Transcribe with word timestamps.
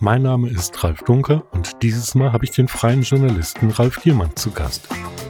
Mein 0.00 0.22
Name 0.22 0.48
ist 0.48 0.82
Ralf 0.82 1.02
Dunker 1.02 1.44
und 1.52 1.82
dieses 1.82 2.14
Mal 2.14 2.32
habe 2.32 2.44
ich 2.44 2.50
den 2.50 2.66
freien 2.68 3.02
Journalisten 3.02 3.70
Ralf 3.70 4.02
Giermann 4.02 4.34
zu 4.34 4.50
Gast. 4.50 4.88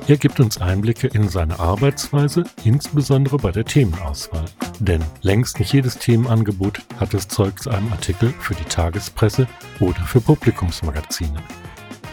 Er 0.09 0.17
gibt 0.17 0.41
uns 0.41 0.61
Einblicke 0.61 1.09
in 1.09 1.29
seine 1.29 1.61
Arbeitsweise, 1.61 2.45
insbesondere 2.65 3.37
bei 3.37 3.53
der 3.53 3.65
Themenauswahl. 3.65 4.47
Denn 4.81 5.05
längst 5.21 5.59
nicht 5.59 5.73
jedes 5.73 5.99
Themenangebot 5.99 6.81
hat 6.99 7.15
es 7.15 7.29
Zeug 7.29 7.63
zu 7.63 7.71
einem 7.71 7.93
Artikel 7.93 8.31
für 8.41 8.55
die 8.55 8.65
Tagespresse 8.65 9.47
oder 9.79 10.01
für 10.01 10.21
Publikumsmagazine. 10.21 11.41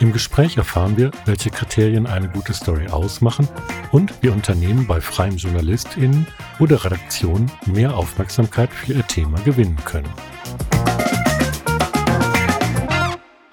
Im 0.01 0.13
Gespräch 0.13 0.55
erfahren 0.55 0.95
wir, 0.95 1.11
welche 1.25 1.49
Kriterien 1.49 2.07
eine 2.07 2.29
gute 2.29 2.53
Story 2.53 2.87
ausmachen 2.87 3.49
und 3.91 4.13
wie 4.23 4.29
Unternehmen 4.29 4.87
bei 4.87 5.01
freien 5.01 5.35
JournalistInnen 5.35 6.25
oder 6.59 6.85
Redaktionen 6.85 7.51
mehr 7.65 7.97
Aufmerksamkeit 7.97 8.71
für 8.71 8.93
ihr 8.93 9.05
Thema 9.05 9.37
gewinnen 9.41 9.75
können. 9.83 10.09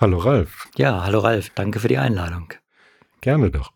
Hallo 0.01 0.19
Ralf. 0.19 0.69
Ja, 0.77 1.03
hallo 1.03 1.19
Ralf, 1.19 1.51
danke 1.57 1.81
für 1.81 1.89
die 1.89 1.99
Einladung. 1.99 2.55
Gerne 3.21 3.51
doch. 3.51 3.73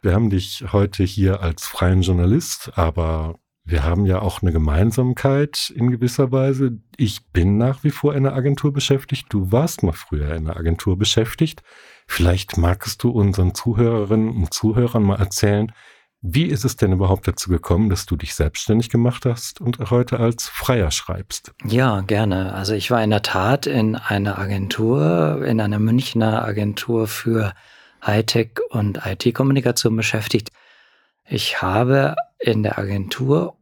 Wir 0.00 0.14
haben 0.14 0.30
dich 0.30 0.64
heute 0.72 1.04
hier 1.04 1.42
als 1.42 1.66
freien 1.66 2.00
Journalist, 2.00 2.72
aber 2.76 3.39
wir 3.64 3.84
haben 3.84 4.06
ja 4.06 4.20
auch 4.20 4.42
eine 4.42 4.52
Gemeinsamkeit 4.52 5.72
in 5.74 5.90
gewisser 5.90 6.32
Weise. 6.32 6.78
Ich 6.96 7.26
bin 7.32 7.56
nach 7.58 7.84
wie 7.84 7.90
vor 7.90 8.14
in 8.14 8.26
einer 8.26 8.34
Agentur 8.34 8.72
beschäftigt. 8.72 9.26
Du 9.28 9.52
warst 9.52 9.82
mal 9.82 9.92
früher 9.92 10.34
in 10.34 10.48
einer 10.48 10.56
Agentur 10.56 10.98
beschäftigt. 10.98 11.62
Vielleicht 12.06 12.56
magst 12.56 13.02
du 13.02 13.10
unseren 13.10 13.54
Zuhörerinnen 13.54 14.30
und 14.30 14.52
Zuhörern 14.52 15.02
mal 15.02 15.20
erzählen, 15.20 15.72
wie 16.22 16.44
ist 16.44 16.64
es 16.64 16.76
denn 16.76 16.92
überhaupt 16.92 17.26
dazu 17.26 17.48
gekommen, 17.48 17.88
dass 17.88 18.04
du 18.04 18.14
dich 18.14 18.34
selbstständig 18.34 18.90
gemacht 18.90 19.24
hast 19.24 19.60
und 19.60 19.78
heute 19.90 20.20
als 20.20 20.48
Freier 20.48 20.90
schreibst? 20.90 21.52
Ja, 21.64 22.02
gerne. 22.02 22.52
Also 22.52 22.74
ich 22.74 22.90
war 22.90 23.02
in 23.02 23.08
der 23.08 23.22
Tat 23.22 23.66
in 23.66 23.96
einer 23.96 24.38
Agentur, 24.38 25.42
in 25.46 25.60
einer 25.62 25.78
Münchner 25.78 26.44
Agentur 26.44 27.06
für 27.06 27.54
Hightech 28.04 28.58
und 28.68 29.00
IT-Kommunikation 29.06 29.96
beschäftigt. 29.96 30.50
Ich 31.32 31.62
habe 31.62 32.16
in 32.40 32.64
der 32.64 32.76
Agentur 32.76 33.54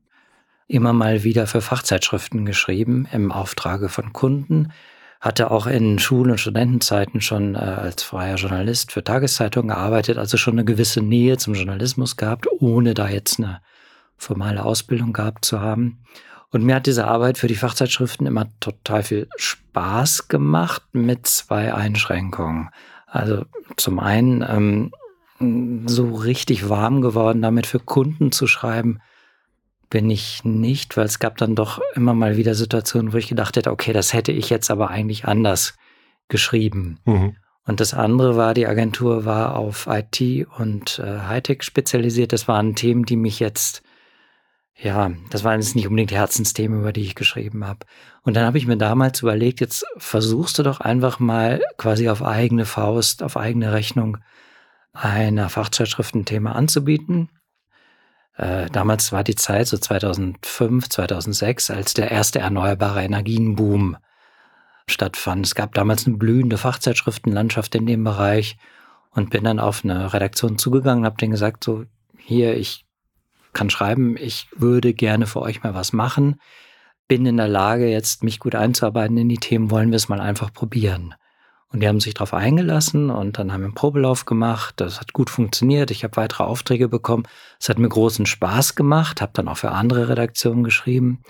immer 0.69 0.95
mal 0.95 1.23
wieder 1.23 1.47
für 1.47 1.61
Fachzeitschriften 1.61 2.47
geschrieben 2.47 3.07
im 3.13 3.31
Auftrage 3.31 3.91
von 3.91 4.15
Kunden, 4.15 4.73
hatte 5.21 5.51
auch 5.51 5.67
in 5.67 5.99
Schul- 5.99 6.31
und 6.31 6.41
Studentenzeiten 6.41 7.21
schon 7.21 7.57
äh, 7.57 7.59
als 7.59 8.03
freier 8.03 8.37
Journalist 8.37 8.91
für 8.91 9.05
Tageszeitungen 9.05 9.69
gearbeitet, 9.69 10.17
also 10.17 10.39
schon 10.39 10.55
eine 10.55 10.65
gewisse 10.65 11.03
Nähe 11.03 11.37
zum 11.37 11.53
Journalismus 11.53 12.17
gehabt, 12.17 12.47
ohne 12.59 12.95
da 12.95 13.11
jetzt 13.11 13.39
eine 13.39 13.61
formale 14.17 14.65
Ausbildung 14.65 15.13
gehabt 15.13 15.45
zu 15.45 15.61
haben. 15.61 15.99
Und 16.51 16.65
mir 16.65 16.77
hat 16.77 16.87
diese 16.87 17.07
Arbeit 17.07 17.37
für 17.37 17.49
die 17.49 17.55
Fachzeitschriften 17.55 18.27
immer 18.27 18.47
total 18.61 19.03
viel 19.03 19.29
Spaß 19.37 20.29
gemacht 20.29 20.85
mit 20.93 21.27
zwei 21.27 21.75
Einschränkungen. 21.75 22.71
Also 23.07 23.45
zum 23.77 23.99
einen 23.99 24.43
ähm, 24.49 24.91
so 25.41 26.15
richtig 26.15 26.69
warm 26.69 27.01
geworden, 27.01 27.43
damit 27.43 27.67
für 27.67 27.79
Kunden 27.79 28.33
zu 28.33 28.47
schreiben, 28.47 29.01
bin 29.91 30.11
ich 30.11 30.45
nicht, 30.45 30.97
weil 30.97 31.07
es 31.07 31.19
gab 31.19 31.37
dann 31.39 31.55
doch 31.55 31.81
immer 31.95 32.15
mal 32.15 32.37
wieder 32.37 32.55
Situationen, 32.55 33.13
wo 33.13 33.17
ich 33.17 33.29
gedacht 33.29 33.57
hätte, 33.57 33.71
okay, 33.71 33.93
das 33.93 34.13
hätte 34.13 34.33
ich 34.33 34.51
jetzt 34.51 34.71
aber 34.71 34.91
eigentlich 34.91 35.25
anders 35.25 35.75
geschrieben. 36.29 36.99
Mhm. 37.05 37.37
Und 37.65 37.81
das 37.81 37.95
andere 37.95 38.37
war, 38.37 38.55
die 38.55 38.67
Agentur 38.67 39.25
war 39.25 39.57
auf 39.57 39.89
IT 39.91 40.47
und 40.59 40.99
äh, 40.99 41.21
Hightech 41.21 41.63
spezialisiert. 41.63 42.33
Das 42.33 42.49
waren 42.49 42.75
Themen, 42.75 43.05
die 43.05 43.17
mich 43.17 43.41
jetzt, 43.41 43.83
ja, 44.75 45.11
das 45.31 45.45
waren 45.45 45.61
jetzt 45.61 45.75
nicht 45.75 45.87
unbedingt 45.87 46.13
Herzensthemen, 46.13 46.81
über 46.81 46.93
die 46.93 47.03
ich 47.03 47.15
geschrieben 47.15 47.67
habe. 47.67 47.81
Und 48.23 48.35
dann 48.35 48.47
habe 48.47 48.59
ich 48.59 48.67
mir 48.67 48.79
damals 48.79 49.21
überlegt, 49.21 49.61
jetzt 49.61 49.85
versuchst 49.99 50.59
du 50.59 50.63
doch 50.63 50.81
einfach 50.81 51.19
mal 51.19 51.63
quasi 51.77 52.09
auf 52.09 52.23
eigene 52.23 52.65
Faust, 52.65 53.23
auf 53.23 53.37
eigene 53.37 53.73
Rechnung 53.73 54.19
einer 54.93 55.49
Fachzeitschrift 55.49 56.15
ein 56.15 56.25
Thema 56.25 56.55
anzubieten 56.55 57.31
äh, 58.39 58.67
damals 58.71 59.11
war 59.11 59.25
die 59.25 59.35
Zeit 59.35 59.67
so 59.67 59.77
2005, 59.77 60.89
2006, 60.89 61.71
als 61.71 61.93
der 61.93 62.11
erste 62.13 62.39
erneuerbare 62.39 63.03
Energienboom 63.03 63.97
stattfand. 64.87 65.45
Es 65.45 65.57
gab 65.57 65.75
damals 65.75 66.07
eine 66.07 66.17
blühende 66.17 66.57
Fachzeitschriftenlandschaft 66.57 67.75
in 67.75 67.85
dem 67.85 68.05
Bereich 68.05 68.57
und 69.11 69.31
bin 69.31 69.43
dann 69.43 69.59
auf 69.59 69.85
eine 69.85 70.15
Redaktion 70.15 70.57
zugegangen 70.57 71.01
und 71.01 71.07
habe 71.07 71.17
denen 71.17 71.33
gesagt, 71.33 71.65
so 71.65 71.85
hier, 72.17 72.57
ich 72.57 72.87
kann 73.53 73.71
schreiben, 73.71 74.17
ich 74.17 74.49
würde 74.55 74.95
gerne 74.95 75.27
für 75.27 75.43
euch 75.43 75.65
mal 75.65 75.75
was 75.75 75.93
machen, 75.93 76.41
bin 77.09 77.27
in 77.27 77.39
der 77.39 77.49
Lage, 77.49 77.91
jetzt 77.91 78.23
mich 78.23 78.39
gut 78.39 78.55
einzuarbeiten 78.55 79.17
in 79.17 79.29
die 79.29 79.39
Themen, 79.39 79.73
wollen 79.73 79.91
wir 79.91 79.97
es 79.97 80.09
mal 80.09 80.21
einfach 80.21 80.53
probieren. 80.53 81.15
Und 81.71 81.81
die 81.81 81.89
haben 81.89 82.01
sich 82.01 82.15
darauf 82.15 82.33
eingelassen 82.33 83.11
und 83.11 83.39
dann 83.39 83.53
haben 83.53 83.61
wir 83.61 83.67
einen 83.67 83.75
Probelauf 83.75 84.25
gemacht. 84.25 84.75
Das 84.79 85.01
hat 85.01 85.13
gut 85.13 85.29
funktioniert. 85.29 85.91
Ich 85.91 86.03
habe 86.03 86.17
weitere 86.17 86.45
Aufträge 86.45 86.89
bekommen. 86.89 87.25
Es 87.61 87.69
hat 87.69 87.79
mir 87.79 87.89
großen 87.89 88.25
Spaß 88.25 88.75
gemacht, 88.75 89.21
habe 89.21 89.33
dann 89.35 89.49
auch 89.49 89.59
für 89.59 89.73
andere 89.73 90.09
Redaktionen 90.09 90.65
geschrieben 90.65 91.23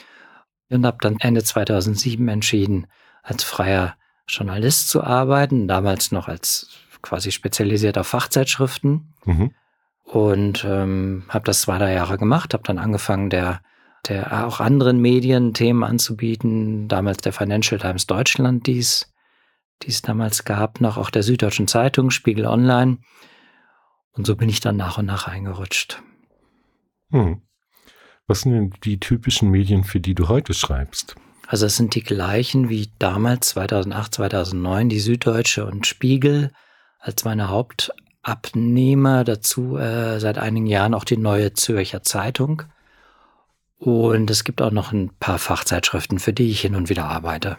und 0.71 0.87
habe 0.87 0.99
dann 1.01 1.17
Ende 1.19 1.43
2007 1.43 2.29
entschieden, 2.29 2.87
als 3.23 3.43
freier 3.43 3.97
Journalist 4.29 4.91
zu 4.91 5.03
arbeiten, 5.03 5.67
damals 5.67 6.13
noch 6.13 6.29
als 6.29 6.69
quasi 7.03 7.33
spezialisierter 7.33 8.05
Fachzeitschriften. 8.05 9.15
Mhm. 9.25 9.51
Und 10.05 10.65
ähm, 10.65 11.25
habe 11.29 11.45
das 11.45 11.63
zwei, 11.63 11.79
drei 11.79 11.93
Jahre 11.93 12.17
gemacht, 12.17 12.55
habe 12.55 12.63
dann 12.63 12.79
angefangen, 12.79 13.29
der, 13.29 13.61
der 14.09 14.47
auch 14.47 14.61
anderen 14.61 15.01
Medien 15.01 15.53
Themen 15.53 15.83
anzubieten, 15.83 16.89
damals 16.89 17.19
der 17.19 17.33
Financial 17.33 17.79
Times 17.79 18.07
Deutschland 18.07 18.67
dies 18.67 19.13
die 19.83 19.89
es 19.89 20.03
damals 20.03 20.45
gab, 20.45 20.81
noch 20.81 20.97
auch 20.97 21.11
der 21.11 21.23
Süddeutschen 21.23 21.69
Zeitung, 21.69 22.11
Spiegel 22.11 22.47
Online. 22.47 22.99
Und 24.13 24.27
so 24.27 24.37
bin 24.37 24.49
ich 24.49 24.61
dann 24.61 24.77
nach 24.77 24.99
und 24.99 25.07
nach 25.07 25.29
eingerutscht. 25.29 26.03
Hm. 27.11 27.43
Was 28.27 28.43
sind 28.43 28.53
denn 28.53 28.75
die 28.85 29.01
typischen 29.01 29.51
Medien, 29.51 29.85
für 29.85 30.01
die 30.01 30.15
du 30.15 30.29
heute 30.29 30.53
schreibst? 30.53 31.15
Also 31.47 31.65
es 31.65 31.77
sind 31.77 31.95
die 31.95 32.03
gleichen 32.03 32.69
wie 32.69 32.91
damals 32.99 33.51
2008, 33.51 34.15
2009, 34.17 34.89
die 34.91 35.01
Süddeutsche 35.01 35.65
und 35.65 35.87
Spiegel 35.87 36.53
als 36.99 37.25
meine 37.25 37.49
Hauptabnehmer. 37.49 39.25
Dazu 39.25 39.79
äh, 39.79 40.21
seit 40.21 40.37
einigen 40.37 40.67
Jahren 40.67 40.93
auch 40.93 41.05
die 41.05 41.17
neue 41.17 41.55
Zürcher 41.55 42.03
Zeitung. 42.03 42.65
Und 43.79 44.31
es 44.31 44.45
gibt 44.45 44.61
auch 44.61 44.73
noch 44.73 44.93
ein 44.93 45.11
paar 45.21 45.39
Fachzeitschriften, 45.39 46.19
für 46.19 46.35
die 46.35 46.51
ich 46.51 46.61
hin 46.61 46.75
und 46.75 46.91
wieder 46.91 47.07
arbeite. 47.07 47.57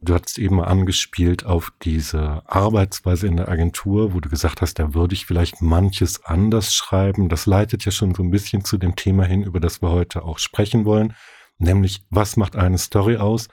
Du 0.00 0.14
hast 0.14 0.38
eben 0.38 0.60
angespielt 0.62 1.44
auf 1.44 1.72
diese 1.82 2.42
Arbeitsweise 2.46 3.26
in 3.26 3.36
der 3.36 3.48
Agentur, 3.48 4.14
wo 4.14 4.20
du 4.20 4.28
gesagt 4.28 4.62
hast, 4.62 4.78
da 4.78 4.94
würde 4.94 5.14
ich 5.14 5.26
vielleicht 5.26 5.60
manches 5.60 6.24
anders 6.24 6.72
schreiben. 6.72 7.28
Das 7.28 7.46
leitet 7.46 7.84
ja 7.84 7.90
schon 7.90 8.14
so 8.14 8.22
ein 8.22 8.30
bisschen 8.30 8.64
zu 8.64 8.78
dem 8.78 8.94
Thema 8.94 9.24
hin, 9.24 9.42
über 9.42 9.58
das 9.58 9.82
wir 9.82 9.90
heute 9.90 10.22
auch 10.22 10.38
sprechen 10.38 10.84
wollen, 10.84 11.14
nämlich 11.58 12.02
was 12.10 12.36
macht 12.36 12.54
eine 12.54 12.78
Story 12.78 13.16
aus? 13.16 13.48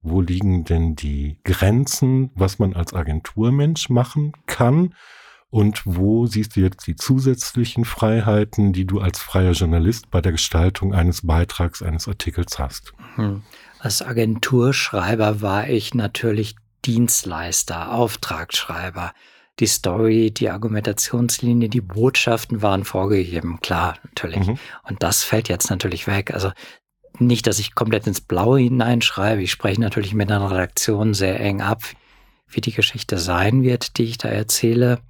Wo 0.00 0.20
liegen 0.20 0.64
denn 0.64 0.94
die 0.94 1.40
Grenzen, 1.42 2.30
was 2.36 2.60
man 2.60 2.74
als 2.74 2.94
Agenturmensch 2.94 3.88
machen 3.88 4.32
kann? 4.46 4.94
Und 5.50 5.82
wo 5.86 6.26
siehst 6.26 6.56
du 6.56 6.60
jetzt 6.60 6.86
die 6.86 6.94
zusätzlichen 6.94 7.84
Freiheiten, 7.84 8.72
die 8.72 8.84
du 8.84 9.00
als 9.00 9.18
freier 9.18 9.52
Journalist 9.52 10.10
bei 10.10 10.20
der 10.20 10.32
Gestaltung 10.32 10.94
eines 10.94 11.26
Beitrags, 11.26 11.82
eines 11.82 12.06
Artikels 12.06 12.58
hast? 12.58 12.92
Hm. 13.16 13.42
Als 13.80 14.02
Agenturschreiber 14.02 15.40
war 15.40 15.68
ich 15.68 15.94
natürlich 15.94 16.56
Dienstleister, 16.84 17.92
Auftragsschreiber. 17.92 19.12
Die 19.60 19.66
Story, 19.66 20.30
die 20.30 20.50
Argumentationslinie, 20.50 21.68
die 21.68 21.80
Botschaften 21.80 22.62
waren 22.62 22.84
vorgegeben, 22.84 23.58
klar, 23.60 23.96
natürlich. 24.04 24.46
Mhm. 24.46 24.58
Und 24.84 25.02
das 25.02 25.24
fällt 25.24 25.48
jetzt 25.48 25.70
natürlich 25.70 26.06
weg. 26.06 26.32
Also 26.32 26.52
nicht, 27.18 27.46
dass 27.46 27.58
ich 27.58 27.74
komplett 27.74 28.06
ins 28.06 28.20
Blaue 28.20 28.60
hineinschreibe. 28.60 29.42
Ich 29.42 29.50
spreche 29.50 29.80
natürlich 29.80 30.14
mit 30.14 30.30
einer 30.30 30.50
Redaktion 30.50 31.14
sehr 31.14 31.40
eng 31.40 31.60
ab, 31.60 31.82
wie 32.48 32.60
die 32.60 32.72
Geschichte 32.72 33.18
sein 33.18 33.62
wird, 33.62 33.98
die 33.98 34.04
ich 34.04 34.18
da 34.18 34.28
erzähle. 34.28 35.00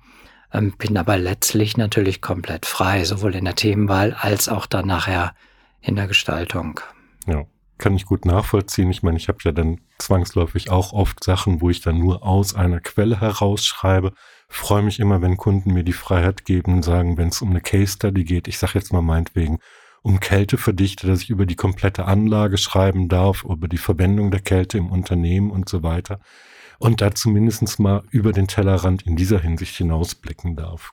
Ähm, 0.50 0.72
bin 0.78 0.96
aber 0.96 1.18
letztlich 1.18 1.76
natürlich 1.76 2.22
komplett 2.22 2.64
frei, 2.64 3.04
sowohl 3.04 3.34
in 3.34 3.44
der 3.44 3.54
Themenwahl 3.54 4.14
als 4.14 4.48
auch 4.48 4.64
dann 4.64 4.86
nachher 4.86 5.34
in 5.82 5.96
der 5.96 6.06
Gestaltung. 6.06 6.80
Ja 7.26 7.44
kann 7.78 7.96
ich 7.96 8.06
gut 8.06 8.24
nachvollziehen. 8.24 8.90
Ich 8.90 9.02
meine, 9.02 9.16
ich 9.16 9.28
habe 9.28 9.38
ja 9.42 9.52
dann 9.52 9.80
zwangsläufig 9.98 10.70
auch 10.70 10.92
oft 10.92 11.22
Sachen, 11.22 11.60
wo 11.60 11.70
ich 11.70 11.80
dann 11.80 11.98
nur 11.98 12.24
aus 12.24 12.54
einer 12.54 12.80
Quelle 12.80 13.20
herausschreibe. 13.20 14.12
Freue 14.48 14.82
mich 14.82 14.98
immer, 15.00 15.22
wenn 15.22 15.36
Kunden 15.36 15.72
mir 15.72 15.84
die 15.84 15.92
Freiheit 15.92 16.44
geben 16.44 16.74
und 16.74 16.82
sagen, 16.82 17.16
wenn 17.16 17.28
es 17.28 17.42
um 17.42 17.50
eine 17.50 17.60
Case 17.60 17.94
Study 17.94 18.24
geht, 18.24 18.48
ich 18.48 18.58
sage 18.58 18.74
jetzt 18.74 18.92
mal 18.92 19.02
meinetwegen, 19.02 19.58
um 20.02 20.20
Kälteverdichte, 20.20 21.06
dass 21.06 21.22
ich 21.22 21.30
über 21.30 21.46
die 21.46 21.56
komplette 21.56 22.04
Anlage 22.04 22.58
schreiben 22.58 23.08
darf, 23.08 23.44
über 23.44 23.68
die 23.68 23.78
Verwendung 23.78 24.30
der 24.30 24.40
Kälte 24.40 24.78
im 24.78 24.90
Unternehmen 24.90 25.50
und 25.50 25.68
so 25.68 25.82
weiter. 25.82 26.20
Und 26.78 27.00
da 27.00 27.14
zumindest 27.14 27.78
mal 27.80 28.04
über 28.10 28.32
den 28.32 28.46
Tellerrand 28.46 29.02
in 29.02 29.16
dieser 29.16 29.40
Hinsicht 29.40 29.76
hinausblicken 29.76 30.54
darf. 30.54 30.92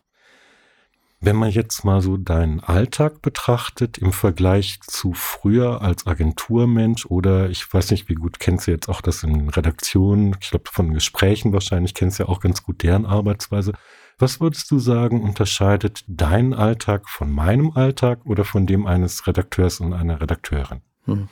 Wenn 1.25 1.38
man 1.38 1.50
jetzt 1.50 1.83
mal 1.83 2.04
so 2.04 2.18
deinen 2.18 2.60
Alltag 2.60 3.24
betrachtet 3.24 3.98
im 3.98 4.13
Vergleich 4.13 4.80
zu 4.81 5.13
früher 5.13 5.81
als 5.81 6.06
Agenturmensch 6.06 7.07
oder 7.07 7.50
ich 7.50 7.74
weiß 7.74 7.89
nicht, 7.89 8.07
wie 8.10 8.13
gut 8.13 8.39
kennst 8.39 8.68
du 8.68 8.72
jetzt 8.72 8.88
auch 8.89 9.01
das 9.01 9.24
in 9.24 9.50
Redaktionen, 9.50 10.38
ich 10.39 10.51
glaube 10.51 10.69
von 10.72 10.94
Gesprächen 10.94 11.51
wahrscheinlich 11.51 11.95
kennst 11.95 12.19
du 12.19 12.24
ja 12.24 12.30
auch 12.30 12.42
ganz 12.42 12.62
gut 12.62 12.83
deren 12.83 13.07
Arbeitsweise. 13.07 13.74
Was 14.19 14.39
würdest 14.39 14.69
du 14.69 14.77
sagen, 14.77 15.24
unterscheidet 15.24 16.04
deinen 16.07 16.54
Alltag 16.54 17.10
von 17.10 17.31
meinem 17.31 17.72
Alltag 17.72 18.19
oder 18.25 18.45
von 18.45 18.68
dem 18.68 18.86
eines 18.86 19.25
Redakteurs 19.25 19.80
und 19.80 19.94
einer 19.94 20.22
Redakteurin? 20.22 20.81
Hm. 21.06 21.27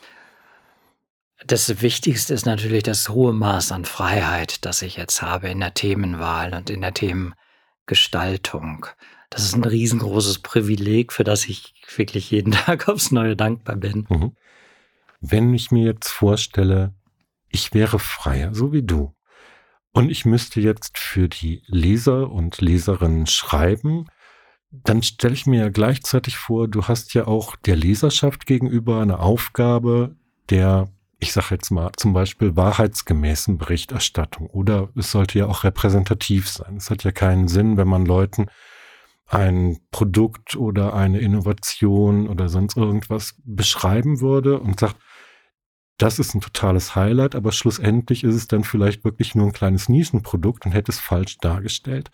Das 1.45 1.83
Wichtigste 1.83 2.33
ist 2.33 2.47
natürlich 2.47 2.81
das 2.81 3.09
hohe 3.09 3.31
Maß 3.31 3.71
an 3.71 3.85
Freiheit, 3.85 4.65
das 4.65 4.81
ich 4.81 4.97
jetzt 4.97 5.21
habe 5.21 5.49
in 5.49 5.59
der 5.59 5.75
Themenwahl 5.75 6.55
und 6.55 6.71
in 6.71 6.81
der 6.81 6.95
Themengestaltung. 7.85 8.85
Das 9.30 9.44
ist 9.44 9.56
ein 9.56 9.63
riesengroßes 9.63 10.39
Privileg, 10.39 11.12
für 11.12 11.24
das 11.24 11.45
ich 11.45 11.74
wirklich 11.95 12.31
jeden 12.31 12.51
Tag 12.51 12.88
aufs 12.88 13.12
Neue 13.12 13.35
dankbar 13.35 13.75
bin. 13.75 14.06
Mhm. 14.09 14.35
Wenn 15.21 15.53
ich 15.53 15.71
mir 15.71 15.85
jetzt 15.85 16.09
vorstelle, 16.09 16.94
ich 17.50 17.74
wäre 17.74 18.00
freier, 18.00 18.53
so 18.53 18.74
wie 18.74 18.83
du, 18.83 19.13
und 19.91 20.09
ich 20.09 20.25
müsste 20.25 20.59
jetzt 20.59 20.97
für 20.97 21.30
die 21.30 21.62
Leser 21.68 22.31
und 22.31 22.62
Leserinnen 22.62 23.27
schreiben, 23.27 24.07
dann 24.71 25.03
stelle 25.03 25.36
ich 25.36 25.45
mir 25.45 25.59
ja 25.59 25.69
gleichzeitig 25.69 26.38
vor, 26.38 26.68
du 26.68 26.88
hast 26.88 27.13
ja 27.13 27.27
auch 27.27 27.56
der 27.56 27.75
Leserschaft 27.75 28.47
gegenüber 28.47 29.01
eine 29.01 29.19
Aufgabe 29.19 30.15
der 30.50 30.89
ich 31.23 31.31
sage 31.31 31.47
jetzt 31.51 31.71
mal 31.71 31.89
zum 31.95 32.11
Beispiel 32.11 32.57
wahrheitsgemäßen 32.57 33.57
Berichterstattung 33.57 34.47
oder 34.47 34.89
es 34.95 35.09
sollte 35.09 35.39
ja 35.39 35.47
auch 35.47 35.63
repräsentativ 35.63 36.49
sein. 36.49 36.75
Es 36.75 36.89
hat 36.89 37.05
ja 37.05 37.11
keinen 37.11 37.47
Sinn, 37.47 37.77
wenn 37.77 37.87
man 37.87 38.05
Leuten 38.05 38.47
ein 39.27 39.79
Produkt 39.89 40.57
oder 40.57 40.93
eine 40.93 41.19
Innovation 41.19 42.27
oder 42.27 42.49
sonst 42.49 42.75
irgendwas 42.75 43.35
beschreiben 43.45 44.19
würde 44.19 44.59
und 44.59 44.81
sagt, 44.81 44.97
das 46.03 46.19
ist 46.19 46.35
ein 46.35 46.41
totales 46.41 46.95
Highlight, 46.95 47.33
aber 47.33 47.53
schlussendlich 47.53 48.25
ist 48.25 48.35
es 48.35 48.50
dann 48.50 48.65
vielleicht 48.65 49.05
wirklich 49.05 49.35
nur 49.35 49.47
ein 49.47 49.53
kleines 49.53 49.88
Nischenprodukt 49.88 50.65
und 50.65 50.73
hätte 50.73 50.91
es 50.91 51.00
falsch 51.00 51.38
dargestellt. 51.38 52.11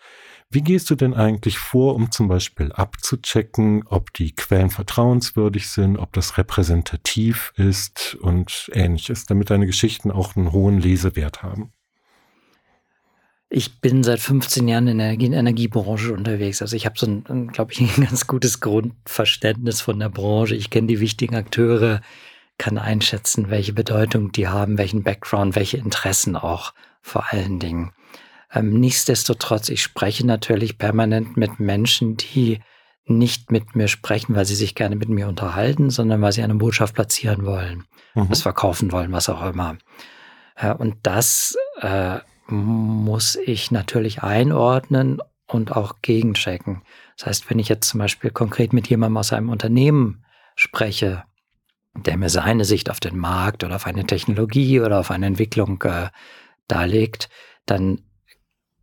Wie 0.48 0.62
gehst 0.62 0.90
du 0.90 0.94
denn 0.94 1.12
eigentlich 1.12 1.58
vor, 1.58 1.96
um 1.96 2.12
zum 2.12 2.28
Beispiel 2.28 2.70
abzuchecken, 2.70 3.82
ob 3.88 4.12
die 4.14 4.32
Quellen 4.32 4.70
vertrauenswürdig 4.70 5.68
sind, 5.68 5.96
ob 5.96 6.12
das 6.12 6.38
repräsentativ 6.38 7.52
ist 7.56 8.14
und 8.20 8.70
ähnliches, 8.72 9.26
damit 9.26 9.50
deine 9.50 9.66
Geschichten 9.66 10.12
auch 10.12 10.36
einen 10.36 10.52
hohen 10.52 10.78
Lesewert 10.78 11.42
haben? 11.42 11.72
Ich 13.48 13.80
bin 13.80 14.04
seit 14.04 14.20
15 14.20 14.68
Jahren 14.68 14.86
in 14.86 14.98
der 14.98 15.18
Energiebranche 15.18 16.12
unterwegs. 16.12 16.62
Also 16.62 16.76
ich 16.76 16.86
habe 16.86 16.94
so 16.96 17.06
ein, 17.06 17.48
glaube 17.48 17.72
ich, 17.72 17.80
ein 17.98 18.04
ganz 18.04 18.28
gutes 18.28 18.60
Grundverständnis 18.60 19.80
von 19.80 19.98
der 19.98 20.10
Branche. 20.10 20.54
Ich 20.54 20.70
kenne 20.70 20.86
die 20.86 21.00
wichtigen 21.00 21.34
Akteure, 21.34 22.02
kann 22.60 22.76
einschätzen, 22.76 23.48
welche 23.48 23.72
Bedeutung 23.72 24.32
die 24.32 24.46
haben, 24.46 24.76
welchen 24.76 25.02
Background, 25.02 25.56
welche 25.56 25.78
Interessen 25.78 26.36
auch 26.36 26.74
vor 27.00 27.32
allen 27.32 27.58
Dingen. 27.58 27.92
Ähm, 28.52 28.78
nichtsdestotrotz, 28.78 29.70
ich 29.70 29.82
spreche 29.82 30.26
natürlich 30.26 30.76
permanent 30.76 31.38
mit 31.38 31.58
Menschen, 31.58 32.18
die 32.18 32.60
nicht 33.06 33.50
mit 33.50 33.74
mir 33.74 33.88
sprechen, 33.88 34.36
weil 34.36 34.44
sie 34.44 34.54
sich 34.54 34.74
gerne 34.74 34.94
mit 34.94 35.08
mir 35.08 35.26
unterhalten, 35.26 35.88
sondern 35.88 36.20
weil 36.20 36.32
sie 36.32 36.42
eine 36.42 36.54
Botschaft 36.54 36.94
platzieren 36.94 37.46
wollen, 37.46 37.84
mhm. 38.14 38.28
was 38.28 38.42
verkaufen 38.42 38.92
wollen, 38.92 39.10
was 39.10 39.30
auch 39.30 39.42
immer. 39.42 39.78
Äh, 40.54 40.74
und 40.74 40.96
das 41.02 41.56
äh, 41.80 42.18
muss 42.46 43.36
ich 43.36 43.70
natürlich 43.70 44.22
einordnen 44.22 45.18
und 45.46 45.72
auch 45.74 46.02
gegenchecken. 46.02 46.82
Das 47.16 47.26
heißt, 47.26 47.50
wenn 47.50 47.58
ich 47.58 47.70
jetzt 47.70 47.88
zum 47.88 48.00
Beispiel 48.00 48.30
konkret 48.30 48.74
mit 48.74 48.88
jemandem 48.88 49.16
aus 49.16 49.32
einem 49.32 49.48
Unternehmen 49.48 50.26
spreche, 50.56 51.24
der 51.94 52.16
mir 52.16 52.28
seine 52.28 52.64
Sicht 52.64 52.90
auf 52.90 53.00
den 53.00 53.18
Markt 53.18 53.64
oder 53.64 53.76
auf 53.76 53.86
eine 53.86 54.06
Technologie 54.06 54.80
oder 54.80 55.00
auf 55.00 55.10
eine 55.10 55.26
Entwicklung 55.26 55.82
äh, 55.82 56.08
darlegt, 56.68 57.28
dann 57.66 58.02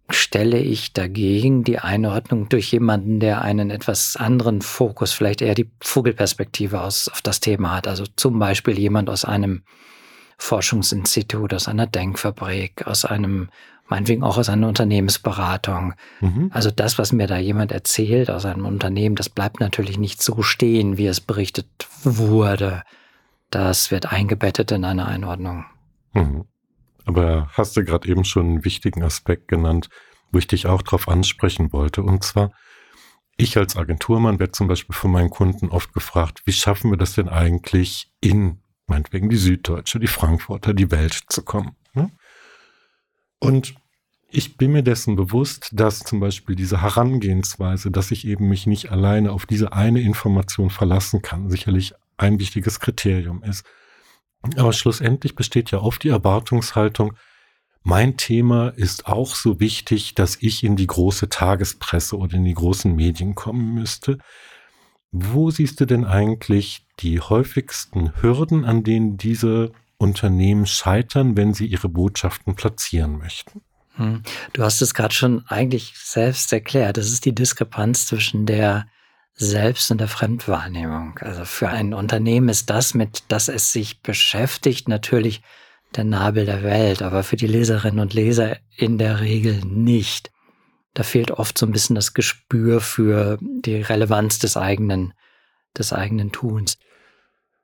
stelle 0.09 0.59
ich 0.59 0.93
dagegen 0.93 1.63
die 1.63 1.79
Einordnung 1.79 2.47
durch 2.49 2.71
jemanden, 2.71 3.19
der 3.19 3.41
einen 3.41 3.69
etwas 3.69 4.15
anderen 4.15 4.61
Fokus, 4.61 5.11
vielleicht 5.11 5.41
eher 5.41 5.55
die 5.55 5.69
Vogelperspektive 5.81 6.81
aus, 6.81 7.09
auf 7.09 7.21
das 7.21 7.39
Thema 7.39 7.75
hat. 7.75 7.87
Also 7.87 8.05
zum 8.15 8.39
Beispiel 8.39 8.79
jemand 8.79 9.09
aus 9.09 9.25
einem 9.25 9.63
Forschungsinstitut, 10.37 11.53
aus 11.53 11.67
einer 11.67 11.87
Denkfabrik, 11.87 12.87
aus 12.87 13.03
einem, 13.03 13.49
meinetwegen 13.87 14.23
auch 14.23 14.37
aus 14.37 14.49
einer 14.49 14.67
Unternehmensberatung. 14.67 15.93
Mhm. 16.21 16.51
Also 16.53 16.71
das, 16.71 16.97
was 16.97 17.13
mir 17.13 17.27
da 17.27 17.37
jemand 17.37 17.71
erzählt 17.71 18.29
aus 18.29 18.45
einem 18.45 18.65
Unternehmen, 18.65 19.15
das 19.15 19.29
bleibt 19.29 19.59
natürlich 19.59 19.97
nicht 19.97 20.21
so 20.21 20.41
stehen, 20.41 20.97
wie 20.97 21.07
es 21.07 21.21
berichtet 21.21 21.67
wurde. 22.03 22.83
Das 23.49 23.91
wird 23.91 24.11
eingebettet 24.11 24.71
in 24.71 24.83
eine 24.83 25.05
Einordnung. 25.05 25.65
Mhm. 26.13 26.45
Aber 27.05 27.49
hast 27.53 27.77
du 27.77 27.85
gerade 27.85 28.09
eben 28.09 28.25
schon 28.25 28.45
einen 28.45 28.65
wichtigen 28.65 29.03
Aspekt 29.03 29.47
genannt, 29.47 29.89
wo 30.31 30.39
ich 30.39 30.47
dich 30.47 30.67
auch 30.67 30.81
darauf 30.81 31.07
ansprechen 31.07 31.71
wollte. 31.71 32.03
Und 32.03 32.23
zwar, 32.23 32.51
ich 33.37 33.55
als 33.57 33.77
Agenturmann 33.77 34.39
werde 34.39 34.51
zum 34.51 34.67
Beispiel 34.67 34.95
von 34.95 35.11
meinen 35.11 35.29
Kunden 35.29 35.69
oft 35.69 35.93
gefragt, 35.93 36.41
wie 36.43 36.51
schaffen 36.51 36.91
wir 36.91 36.97
das 36.97 37.13
denn 37.13 37.29
eigentlich 37.29 38.11
in, 38.19 38.59
meinetwegen 38.87 39.29
die 39.29 39.37
Süddeutsche, 39.37 39.99
die 39.99 40.07
Frankfurter, 40.07 40.73
die 40.73 40.91
Welt 40.91 41.21
zu 41.29 41.43
kommen? 41.43 41.76
Und 43.39 43.75
ich 44.29 44.57
bin 44.57 44.71
mir 44.71 44.83
dessen 44.83 45.15
bewusst, 45.15 45.69
dass 45.73 45.99
zum 45.99 46.19
Beispiel 46.19 46.55
diese 46.55 46.81
Herangehensweise, 46.81 47.91
dass 47.91 48.11
ich 48.11 48.27
eben 48.27 48.49
mich 48.49 48.67
nicht 48.67 48.91
alleine 48.91 49.31
auf 49.31 49.45
diese 49.45 49.73
eine 49.73 50.01
Information 50.01 50.69
verlassen 50.69 51.21
kann, 51.21 51.49
sicherlich 51.49 51.93
ein 52.17 52.39
wichtiges 52.39 52.79
Kriterium 52.79 53.43
ist. 53.43 53.65
Aber 54.57 54.73
schlussendlich 54.73 55.35
besteht 55.35 55.71
ja 55.71 55.79
oft 55.79 56.03
die 56.03 56.09
Erwartungshaltung, 56.09 57.13
mein 57.89 58.17
Thema 58.17 58.67
ist 58.75 59.07
auch 59.07 59.33
so 59.33 59.61
wichtig, 59.61 60.13
dass 60.13 60.35
ich 60.41 60.65
in 60.65 60.75
die 60.75 60.87
große 60.87 61.29
Tagespresse 61.29 62.17
oder 62.17 62.33
in 62.35 62.43
die 62.43 62.53
großen 62.53 62.93
Medien 62.93 63.33
kommen 63.33 63.73
müsste. 63.75 64.17
Wo 65.13 65.51
siehst 65.51 65.79
du 65.79 65.85
denn 65.85 66.03
eigentlich 66.03 66.85
die 66.99 67.21
häufigsten 67.21 68.11
Hürden, 68.21 68.65
an 68.65 68.83
denen 68.83 69.15
diese 69.15 69.71
Unternehmen 69.97 70.65
scheitern, 70.65 71.35
wenn 71.35 71.53
sie 71.53 71.65
ihre 71.65 71.89
Botschaften 71.89 72.55
platzieren 72.55 73.17
möchten? 73.17 73.61
Hm. 73.95 74.21
Du 74.53 74.63
hast 74.63 74.81
es 74.81 74.93
gerade 74.93 75.13
schon 75.13 75.43
eigentlich 75.47 75.93
selbst 75.95 76.53
erklärt. 76.53 76.97
Das 76.97 77.07
ist 77.07 77.25
die 77.25 77.33
Diskrepanz 77.33 78.07
zwischen 78.07 78.45
der 78.45 78.87
selbst 79.33 79.91
in 79.91 79.97
der 79.97 80.07
Fremdwahrnehmung. 80.07 81.19
Also 81.19 81.45
für 81.45 81.69
ein 81.69 81.93
Unternehmen 81.93 82.49
ist 82.49 82.69
das, 82.69 82.93
mit 82.93 83.23
das 83.27 83.49
es 83.49 83.71
sich 83.71 84.01
beschäftigt, 84.01 84.87
natürlich 84.87 85.41
der 85.95 86.03
Nabel 86.03 86.45
der 86.45 86.63
Welt, 86.63 87.01
aber 87.01 87.23
für 87.23 87.35
die 87.35 87.47
Leserinnen 87.47 87.99
und 87.99 88.13
Leser 88.13 88.57
in 88.75 88.97
der 88.97 89.21
Regel 89.21 89.61
nicht. 89.63 90.31
Da 90.93 91.03
fehlt 91.03 91.31
oft 91.31 91.57
so 91.57 91.65
ein 91.65 91.71
bisschen 91.71 91.95
das 91.95 92.13
Gespür 92.13 92.81
für 92.81 93.37
die 93.41 93.81
Relevanz 93.81 94.39
des 94.39 94.57
eigenen, 94.57 95.13
des 95.77 95.93
eigenen 95.93 96.31
Tuns. 96.31 96.77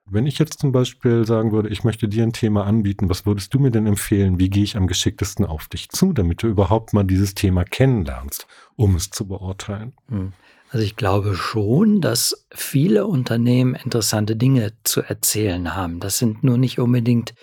Wenn 0.05 0.27
ich 0.27 0.37
jetzt 0.37 0.59
zum 0.59 0.71
Beispiel 0.71 1.25
sagen 1.25 1.51
würde, 1.51 1.69
ich 1.69 1.83
möchte 1.83 2.07
dir 2.07 2.23
ein 2.23 2.33
Thema 2.33 2.65
anbieten, 2.65 3.09
was 3.09 3.25
würdest 3.25 3.53
du 3.53 3.59
mir 3.59 3.71
denn 3.71 3.87
empfehlen? 3.87 4.37
Wie 4.37 4.49
gehe 4.49 4.63
ich 4.63 4.75
am 4.75 4.87
geschicktesten 4.87 5.45
auf 5.45 5.67
dich 5.67 5.89
zu, 5.89 6.11
damit 6.13 6.43
du 6.43 6.47
überhaupt 6.47 6.93
mal 6.93 7.03
dieses 7.03 7.35
Thema 7.35 7.63
kennenlernst, 7.63 8.45
um 8.75 8.95
es 8.95 9.09
zu 9.09 9.27
beurteilen? 9.27 9.93
Hm. 10.09 10.33
Also 10.69 10.85
ich 10.85 10.95
glaube 10.95 11.35
schon, 11.35 12.01
dass 12.01 12.47
viele 12.51 13.05
Unternehmen 13.05 13.75
interessante 13.75 14.35
Dinge 14.35 14.73
zu 14.83 15.01
erzählen 15.01 15.75
haben. 15.75 15.99
Das 15.99 16.17
sind 16.17 16.43
nur 16.43 16.57
nicht 16.57 16.79
unbedingt 16.79 17.35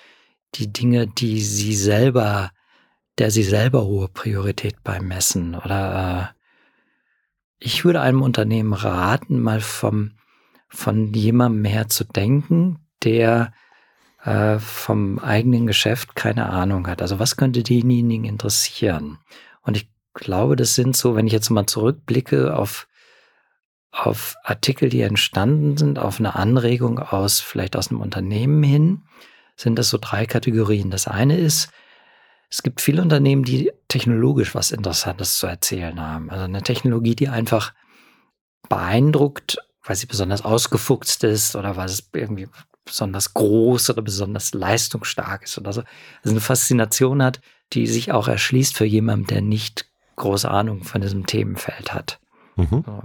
die 0.57 0.73
Dinge, 0.73 1.07
die 1.07 1.41
sie 1.41 1.77
selber, 1.77 2.51
der 3.19 3.31
sie 3.31 3.45
selber 3.45 3.85
hohe 3.85 4.09
Priorität 4.09 4.83
beimessen. 4.83 5.55
Oder 5.55 6.35
äh, 6.35 6.41
ich 7.61 7.85
würde 7.85 8.01
einem 8.01 8.23
Unternehmen 8.23 8.73
raten, 8.73 9.41
mal 9.41 9.61
vom, 9.61 10.13
von 10.71 11.13
jemandem 11.13 11.65
her 11.65 11.89
zu 11.89 12.05
denken, 12.05 12.79
der 13.03 13.53
äh, 14.25 14.59
vom 14.59 15.19
eigenen 15.19 15.67
Geschäft 15.67 16.15
keine 16.15 16.49
Ahnung 16.49 16.87
hat. 16.87 17.03
Also 17.03 17.19
was 17.19 17.37
könnte 17.37 17.63
denjenigen 17.63 18.25
interessieren? 18.25 19.19
Und 19.63 19.77
ich 19.77 19.91
glaube, 20.15 20.57
das 20.57 20.75
sind 20.75 20.97
so, 20.97 21.17
wenn 21.17 21.27
ich 21.27 21.33
jetzt 21.33 21.51
mal 21.51 21.67
zurückblicke 21.67 22.57
auf 22.57 22.87
auf 23.93 24.37
Artikel, 24.45 24.89
die 24.89 25.01
entstanden 25.01 25.77
sind, 25.77 25.99
auf 25.99 26.21
eine 26.21 26.37
Anregung 26.37 27.01
aus, 27.01 27.41
vielleicht 27.41 27.75
aus 27.75 27.91
einem 27.91 28.01
Unternehmen 28.01 28.63
hin, 28.63 29.03
sind 29.57 29.79
das 29.79 29.91
so 29.91 29.99
drei 30.01 30.27
Kategorien. 30.27 30.91
Das 30.91 31.09
eine 31.09 31.37
ist, 31.37 31.71
es 32.49 32.63
gibt 32.63 32.81
viele 32.81 33.03
Unternehmen, 33.03 33.43
die 33.43 33.73
technologisch 33.89 34.55
was 34.55 34.71
Interessantes 34.71 35.39
zu 35.39 35.47
erzählen 35.47 36.01
haben. 36.01 36.31
Also 36.31 36.45
eine 36.45 36.63
Technologie, 36.63 37.17
die 37.17 37.29
einfach 37.29 37.75
beeindruckt, 38.69 39.59
weil 39.91 39.97
sie 39.97 40.07
besonders 40.07 40.45
ausgefuchst 40.45 41.25
ist 41.25 41.57
oder 41.57 41.75
weil 41.75 41.87
es 41.87 42.09
irgendwie 42.13 42.47
besonders 42.85 43.35
groß 43.35 43.91
oder 43.91 44.03
besonders 44.03 44.55
leistungsstark 44.55 45.43
ist 45.43 45.59
oder 45.59 45.73
so. 45.73 45.83
Also 46.23 46.31
eine 46.31 46.41
Faszination 46.41 47.21
hat, 47.21 47.41
die 47.73 47.89
sich 47.89 48.13
auch 48.13 48.29
erschließt 48.29 48.77
für 48.77 48.85
jemanden, 48.85 49.27
der 49.27 49.41
nicht 49.41 49.91
große 50.15 50.49
Ahnung 50.49 50.85
von 50.85 51.01
diesem 51.01 51.27
Themenfeld 51.27 51.93
hat. 51.93 52.21
Mhm. 52.55 52.85
So. 52.87 53.03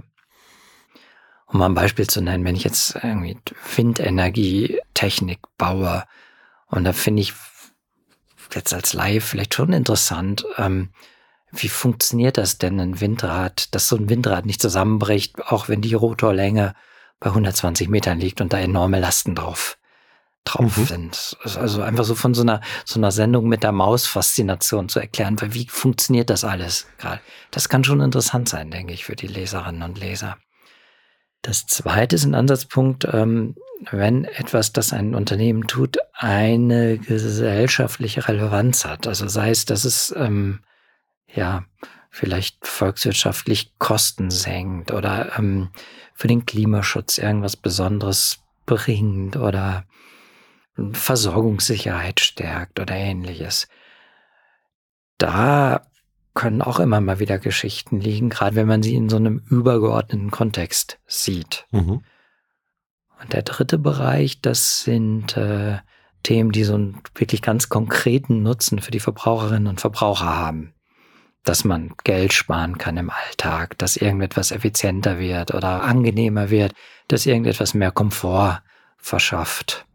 um 1.46 1.58
mal 1.58 1.66
ein 1.66 1.74
Beispiel 1.74 2.06
zu 2.06 2.20
nennen, 2.20 2.44
wenn 2.44 2.54
ich 2.54 2.62
jetzt 2.62 2.94
irgendwie 3.02 3.36
Windenergietechnik 3.74 5.40
baue, 5.58 6.04
und 6.66 6.84
da 6.84 6.92
finde 6.92 7.22
ich 7.22 7.32
jetzt 8.54 8.72
als 8.72 8.92
Live 8.92 9.24
vielleicht 9.24 9.54
schon 9.54 9.72
interessant, 9.72 10.46
ähm, 10.56 10.90
wie 11.52 11.68
funktioniert 11.68 12.38
das 12.38 12.58
denn, 12.58 12.80
ein 12.80 13.00
Windrad, 13.00 13.74
dass 13.74 13.88
so 13.88 13.96
ein 13.96 14.08
Windrad 14.08 14.46
nicht 14.46 14.60
zusammenbricht, 14.60 15.40
auch 15.46 15.68
wenn 15.68 15.80
die 15.80 15.94
Rotorlänge 15.94 16.74
bei 17.20 17.28
120 17.28 17.88
Metern 17.88 18.18
liegt 18.18 18.40
und 18.40 18.52
da 18.52 18.58
enorme 18.58 19.00
Lasten 19.00 19.34
drauf 19.34 19.78
drauf 20.46 20.76
mhm. 20.76 20.86
sind. 20.86 21.36
Also 21.42 21.82
einfach 21.82 22.04
so 22.04 22.14
von 22.14 22.32
so 22.32 22.42
einer, 22.42 22.60
so 22.84 22.98
einer 22.98 23.10
Sendung 23.10 23.48
mit 23.48 23.62
der 23.62 23.72
Maus-Faszination 23.72 24.88
zu 24.88 25.00
erklären, 25.00 25.40
weil 25.40 25.52
wie 25.52 25.66
funktioniert 25.68 26.30
das 26.30 26.44
alles 26.44 26.86
gerade? 26.98 27.20
Das 27.50 27.68
kann 27.68 27.84
schon 27.84 28.00
interessant 28.00 28.48
sein, 28.48 28.70
denke 28.70 28.94
ich, 28.94 29.04
für 29.04 29.16
die 29.16 29.26
Leserinnen 29.26 29.82
und 29.82 29.98
Leser. 29.98 30.38
Das 31.42 31.66
zweite 31.66 32.16
ist 32.16 32.24
ein 32.24 32.34
Ansatzpunkt, 32.34 33.06
ähm, 33.12 33.56
wenn 33.90 34.24
etwas, 34.24 34.72
das 34.72 34.92
ein 34.92 35.14
Unternehmen 35.14 35.66
tut, 35.66 35.98
eine 36.14 36.98
gesellschaftliche 36.98 38.26
Relevanz 38.26 38.84
hat. 38.84 39.06
Also 39.06 39.28
sei 39.28 39.50
es, 39.50 39.64
dass 39.64 39.84
es 39.84 40.14
ähm, 40.16 40.60
ja 41.34 41.64
vielleicht 42.16 42.66
volkswirtschaftlich 42.66 43.74
Kosten 43.78 44.30
senkt 44.30 44.90
oder 44.90 45.38
ähm, 45.38 45.68
für 46.14 46.28
den 46.28 46.46
Klimaschutz 46.46 47.18
irgendwas 47.18 47.56
Besonderes 47.56 48.38
bringt 48.64 49.36
oder 49.36 49.84
Versorgungssicherheit 50.92 52.20
stärkt 52.20 52.80
oder 52.80 52.94
ähnliches. 52.94 53.68
Da 55.18 55.86
können 56.34 56.62
auch 56.62 56.80
immer 56.80 57.00
mal 57.00 57.18
wieder 57.18 57.38
Geschichten 57.38 58.00
liegen, 58.00 58.30
gerade 58.30 58.56
wenn 58.56 58.66
man 58.66 58.82
sie 58.82 58.94
in 58.94 59.08
so 59.08 59.16
einem 59.16 59.42
übergeordneten 59.50 60.30
Kontext 60.30 60.98
sieht. 61.06 61.66
Mhm. 61.70 62.02
Und 63.20 63.32
der 63.32 63.42
dritte 63.42 63.78
Bereich, 63.78 64.40
das 64.40 64.82
sind 64.82 65.36
äh, 65.36 65.78
Themen, 66.22 66.52
die 66.52 66.64
so 66.64 66.74
einen 66.74 67.00
wirklich 67.14 67.40
ganz 67.42 67.68
konkreten 67.68 68.42
Nutzen 68.42 68.80
für 68.80 68.90
die 68.90 69.00
Verbraucherinnen 69.00 69.68
und 69.68 69.80
Verbraucher 69.80 70.34
haben 70.34 70.75
dass 71.46 71.64
man 71.64 71.94
Geld 72.04 72.32
sparen 72.32 72.76
kann 72.76 72.96
im 72.96 73.08
Alltag, 73.08 73.78
dass 73.78 73.96
irgendetwas 73.96 74.50
effizienter 74.50 75.18
wird 75.18 75.54
oder 75.54 75.82
angenehmer 75.82 76.50
wird, 76.50 76.74
dass 77.08 77.24
irgendetwas 77.24 77.72
mehr 77.72 77.92
Komfort 77.92 78.62
verschafft. 78.96 79.86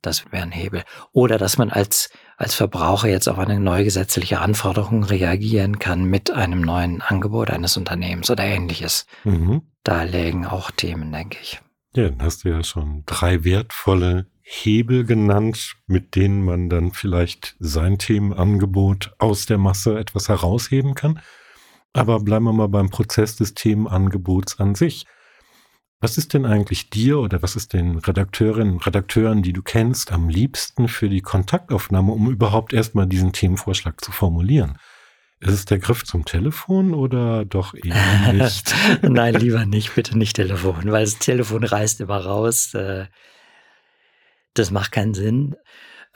Das 0.00 0.24
wäre 0.32 0.42
ein 0.42 0.52
Hebel. 0.52 0.82
Oder 1.12 1.38
dass 1.38 1.58
man 1.58 1.70
als, 1.70 2.10
als 2.36 2.54
Verbraucher 2.54 3.08
jetzt 3.08 3.28
auf 3.28 3.38
eine 3.38 3.60
neue 3.60 3.84
gesetzliche 3.84 4.40
Anforderung 4.40 5.04
reagieren 5.04 5.78
kann 5.78 6.04
mit 6.04 6.30
einem 6.30 6.62
neuen 6.62 7.02
Angebot 7.02 7.50
eines 7.50 7.76
Unternehmens 7.76 8.30
oder 8.30 8.44
ähnliches. 8.44 9.06
Mhm. 9.24 9.62
Da 9.82 10.02
lägen 10.02 10.46
auch 10.46 10.70
Themen, 10.70 11.12
denke 11.12 11.38
ich. 11.42 11.60
Ja, 11.94 12.08
dann 12.08 12.22
hast 12.22 12.44
du 12.44 12.48
ja 12.48 12.64
schon 12.64 13.02
drei 13.06 13.44
wertvolle 13.44 14.26
Hebel 14.46 15.04
genannt, 15.04 15.76
mit 15.86 16.14
denen 16.14 16.44
man 16.44 16.68
dann 16.68 16.92
vielleicht 16.92 17.56
sein 17.58 17.96
Themenangebot 17.96 19.14
aus 19.18 19.46
der 19.46 19.56
Masse 19.56 19.98
etwas 19.98 20.28
herausheben 20.28 20.94
kann. 20.94 21.20
Aber 21.94 22.20
bleiben 22.20 22.44
wir 22.44 22.52
mal 22.52 22.68
beim 22.68 22.90
Prozess 22.90 23.36
des 23.36 23.54
Themenangebots 23.54 24.60
an 24.60 24.74
sich. 24.74 25.06
Was 26.00 26.18
ist 26.18 26.34
denn 26.34 26.44
eigentlich 26.44 26.90
dir 26.90 27.20
oder 27.20 27.40
was 27.40 27.56
ist 27.56 27.72
den 27.72 27.96
Redakteurinnen 27.96 28.74
und 28.74 28.86
Redakteuren, 28.86 29.42
die 29.42 29.54
du 29.54 29.62
kennst, 29.62 30.12
am 30.12 30.28
liebsten 30.28 30.88
für 30.88 31.08
die 31.08 31.22
Kontaktaufnahme, 31.22 32.12
um 32.12 32.30
überhaupt 32.30 32.74
erstmal 32.74 33.06
diesen 33.06 33.32
Themenvorschlag 33.32 34.04
zu 34.04 34.12
formulieren? 34.12 34.76
Ist 35.40 35.54
es 35.54 35.64
der 35.64 35.78
Griff 35.78 36.04
zum 36.04 36.26
Telefon 36.26 36.92
oder 36.92 37.46
doch 37.46 37.72
eher 37.72 38.32
nicht? 38.34 38.74
Nein, 39.00 39.34
lieber 39.36 39.64
nicht, 39.64 39.94
bitte 39.94 40.18
nicht 40.18 40.36
Telefon, 40.36 40.92
weil 40.92 41.04
das 41.04 41.18
Telefon 41.18 41.64
reißt 41.64 42.02
immer 42.02 42.18
raus. 42.18 42.74
Das 44.54 44.70
macht 44.70 44.92
keinen 44.92 45.14
Sinn. 45.14 45.56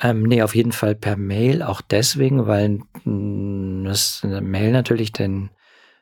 Ähm, 0.00 0.22
nee, 0.22 0.42
auf 0.42 0.54
jeden 0.54 0.72
Fall 0.72 0.94
per 0.94 1.16
Mail, 1.16 1.62
auch 1.62 1.80
deswegen, 1.80 2.46
weil 2.46 2.80
das 3.04 4.22
Mail 4.22 4.70
natürlich 4.70 5.12
den 5.12 5.50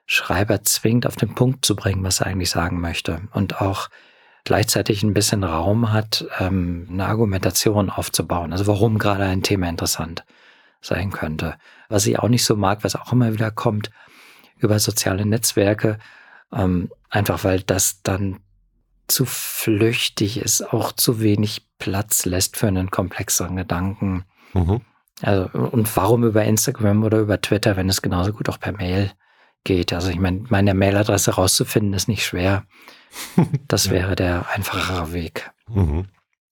Schreiber 0.07 0.63
zwingt, 0.63 1.07
auf 1.07 1.17
den 1.17 1.35
Punkt 1.35 1.65
zu 1.65 1.75
bringen, 1.75 2.05
was 2.05 2.21
er 2.21 2.27
eigentlich 2.27 2.51
sagen 2.51 2.81
möchte. 2.81 3.23
Und 3.33 3.61
auch 3.61 3.89
gleichzeitig 4.45 5.03
ein 5.03 5.15
bisschen 5.15 5.45
Raum 5.45 5.93
hat, 5.93 6.27
ähm, 6.39 6.87
eine 6.91 7.07
Argumentation 7.07 7.91
aufzubauen. 7.91 8.53
Also 8.53 8.67
warum 8.67 8.99
gerade 8.99 9.25
ein 9.25 9.43
Thema 9.43 9.69
interessant 9.69 10.25
sein 10.81 11.11
könnte. 11.11 11.57
Was 11.89 12.07
ich 12.07 12.19
auch 12.19 12.29
nicht 12.29 12.45
so 12.45 12.55
mag, 12.55 12.85
was 12.85 12.97
auch 12.97 13.13
immer 13.13 13.33
wieder 13.33 13.51
kommt, 13.51 13.91
über 14.59 14.79
soziale 14.79 15.27
Netzwerke, 15.27 15.99
ähm, 16.53 16.91
einfach 17.11 17.43
weil 17.45 17.63
das 17.63 18.03
dann 18.03 18.39
zu 19.09 19.25
flüchtig 19.25 20.39
ist, 20.39 20.73
auch 20.73 20.93
zu 20.93 21.21
wenig 21.21 21.66
Platz 21.79 22.25
lässt 22.25 22.57
für 22.57 22.69
einen 22.69 22.91
komplexeren 22.91 23.57
Gedanken. 23.57 24.25
Mhm. 24.55 24.81
Also, 25.23 25.49
und 25.59 25.95
warum 25.97 26.25
über 26.25 26.45
Instagram 26.45 27.03
oder 27.05 27.21
über 27.21 27.41
Twitter, 27.41 27.77
wenn 27.77 27.89
es 27.89 28.03
genauso 28.03 28.33
gut 28.33 28.49
auch 28.49 28.61
per 28.61 28.73
Mail 28.73 29.13
geht? 29.65 29.93
Also, 29.93 30.11
ich 30.11 30.19
meine, 30.19 30.45
meine 30.49 30.75
Mailadresse 30.75 31.33
rauszufinden 31.33 31.95
ist 31.95 32.09
nicht 32.09 32.25
schwer. 32.25 32.65
Das 33.69 33.91
wäre 33.91 34.15
der 34.15 34.47
einfachere 34.55 35.13
Weg. 35.13 35.51
Mhm. 35.69 36.07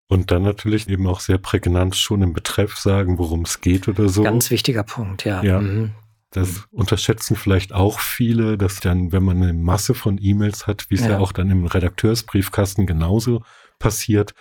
Und 0.08 0.30
dann 0.30 0.42
natürlich 0.42 0.88
eben 0.88 1.06
auch 1.06 1.20
sehr 1.20 1.38
prägnant 1.38 1.96
schon 1.96 2.22
im 2.22 2.32
Betreff 2.32 2.76
sagen, 2.76 3.18
worum 3.18 3.42
es 3.42 3.60
geht 3.60 3.88
oder 3.88 4.08
so. 4.08 4.22
Ganz 4.22 4.50
wichtiger 4.50 4.82
Punkt, 4.82 5.24
ja. 5.24 5.42
ja. 5.42 5.60
Mhm. 5.60 5.92
Das 6.30 6.64
unterschätzen 6.72 7.36
vielleicht 7.36 7.72
auch 7.72 8.00
viele, 8.00 8.58
dass 8.58 8.80
dann, 8.80 9.12
wenn 9.12 9.22
man 9.22 9.42
eine 9.42 9.52
Masse 9.52 9.94
von 9.94 10.18
E-Mails 10.20 10.66
hat, 10.66 10.86
wie 10.90 10.96
es 10.96 11.02
ja. 11.02 11.10
ja 11.10 11.18
auch 11.18 11.32
dann 11.32 11.48
im 11.50 11.64
Redakteursbriefkasten 11.64 12.86
genauso 12.86 13.42
passiert, 13.78 14.34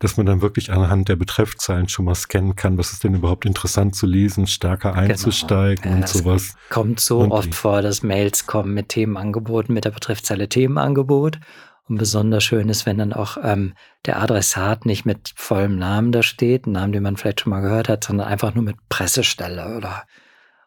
dass 0.00 0.16
man 0.16 0.26
dann 0.26 0.42
wirklich 0.42 0.72
anhand 0.72 1.08
der 1.08 1.16
Betreffzeilen 1.16 1.88
schon 1.88 2.04
mal 2.04 2.14
scannen 2.14 2.56
kann, 2.56 2.76
was 2.78 2.92
ist 2.92 3.04
denn 3.04 3.14
überhaupt 3.14 3.46
interessant 3.46 3.94
zu 3.94 4.06
lesen, 4.06 4.46
stärker 4.46 4.92
genau. 4.92 5.02
einzusteigen 5.02 5.82
genau. 5.82 5.94
ja, 5.96 6.00
und 6.02 6.08
sowas. 6.08 6.54
Kommt 6.70 7.00
so 7.00 7.20
und 7.20 7.32
oft 7.32 7.54
vor, 7.54 7.80
dass 7.80 8.02
Mails 8.02 8.46
kommen 8.46 8.74
mit 8.74 8.90
Themenangeboten, 8.90 9.72
mit 9.72 9.84
der 9.84 9.92
Betreffzeile 9.92 10.48
Themenangebot. 10.48 11.38
Und 11.86 11.98
besonders 11.98 12.42
schön 12.42 12.70
ist, 12.70 12.86
wenn 12.86 12.96
dann 12.96 13.12
auch 13.12 13.36
ähm, 13.42 13.74
der 14.06 14.20
Adressat 14.20 14.86
nicht 14.86 15.04
mit 15.04 15.34
vollem 15.36 15.76
Namen 15.76 16.12
da 16.12 16.22
steht, 16.22 16.64
einen 16.64 16.72
Namen, 16.72 16.92
den 16.92 17.02
man 17.02 17.16
vielleicht 17.16 17.42
schon 17.42 17.50
mal 17.50 17.60
gehört 17.60 17.90
hat, 17.90 18.04
sondern 18.04 18.26
einfach 18.26 18.54
nur 18.54 18.64
mit 18.64 18.76
Pressestelle 18.88 19.76
oder 19.76 20.04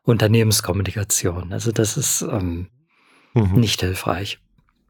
Unternehmenskommunikation. 0.04 1.54
Also 1.54 1.72
das 1.72 1.98
ist 1.98 2.22
ähm, 2.22 2.70
mhm. 3.34 3.60
nicht 3.60 3.82
hilfreich. 3.82 4.40